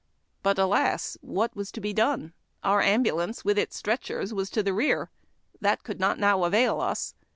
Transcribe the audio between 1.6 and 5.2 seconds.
to be done? Our ambulance with its stretchers was to the rear.